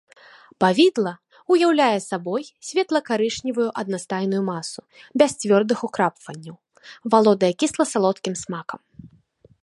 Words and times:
Павідла 0.63 1.11
ўяўляе 1.55 1.97
сабой 2.05 2.43
светла-карычневую 2.69 3.67
аднастайную 3.81 4.39
масу 4.51 4.79
без 5.23 5.31
цвёрдых 5.43 5.77
украпванняў, 5.89 6.55
валодае 7.15 7.51
кісла-салодкім 7.65 8.35
смакам. 8.43 8.81